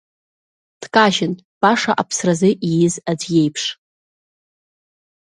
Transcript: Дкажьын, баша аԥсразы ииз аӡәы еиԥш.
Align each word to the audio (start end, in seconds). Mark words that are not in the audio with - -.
Дкажьын, 0.81 1.33
баша 1.61 1.93
аԥсразы 2.01 2.49
ииз 2.71 2.95
аӡәы 3.11 3.31
еиԥш. 3.41 3.63